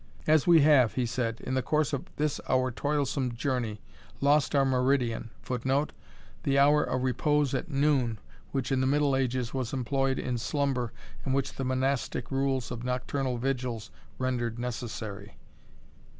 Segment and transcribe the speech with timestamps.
[0.25, 3.79] "As we have," he said, "in the course of this our toilsome journey,
[4.19, 5.93] lost our meridian, [Footnote:
[6.41, 8.17] The hour of repose at noon,
[8.51, 10.91] which, in the middle ages, was employed in slumber,
[11.23, 15.37] and which the monastic rules of nocturnal vigils rendered necessary.